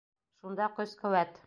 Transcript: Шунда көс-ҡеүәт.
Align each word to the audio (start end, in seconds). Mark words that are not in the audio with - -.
Шунда 0.39 0.69
көс-ҡеүәт. 0.81 1.39